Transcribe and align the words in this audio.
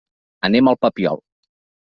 Anem 0.49 0.71
al 0.71 0.79
Papiol. 0.87 1.23